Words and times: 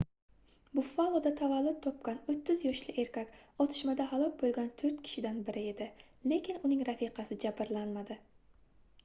buffaloda 0.75 1.31
tavallud 1.41 1.75
topgan 1.83 2.17
30 2.33 2.63
yoshli 2.67 2.95
erkak 3.03 3.35
otishmada 3.67 4.09
halok 4.15 4.35
boʻlgan 4.41 4.73
toʻrt 4.81 5.05
kishidan 5.11 5.39
biri 5.51 5.67
edi 5.75 5.91
lekin 6.35 6.61
uning 6.71 6.83
rafiqasi 6.91 7.41
jabrlanmadi 7.47 8.21